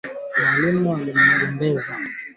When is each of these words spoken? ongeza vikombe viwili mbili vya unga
ongeza 0.39 0.73
vikombe 0.73 1.11
viwili 1.11 1.47
mbili 1.51 1.77
vya 1.77 1.97
unga 1.97 2.09